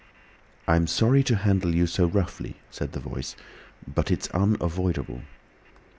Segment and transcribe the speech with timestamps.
[0.67, 3.35] "I'm sorry to handle you so roughly," said the Voice,
[3.87, 5.21] "but it's unavoidable."